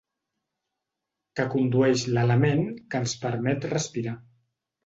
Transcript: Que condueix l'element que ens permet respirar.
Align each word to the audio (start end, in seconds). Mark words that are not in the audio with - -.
Que 1.39 1.45
condueix 1.55 2.05
l'element 2.15 2.65
que 2.95 3.05
ens 3.05 3.15
permet 3.27 3.73
respirar. 3.77 4.19